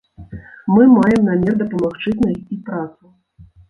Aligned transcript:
Мы 0.77 0.87
маем 0.95 1.29
намер 1.33 1.53
дапамагчы 1.61 2.19
знайсці 2.19 2.63
працу. 2.71 3.17